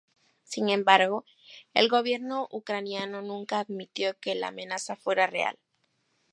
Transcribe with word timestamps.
Sin 0.41 0.69
embargo, 0.69 1.25
el 1.75 1.87
gobierno 1.87 2.47
ucraniano 2.49 3.21
nunca 3.21 3.59
admitió 3.59 4.17
que 4.19 4.33
la 4.33 4.47
amenaza 4.47 4.95
fuera 4.95 5.27
real. 5.27 5.59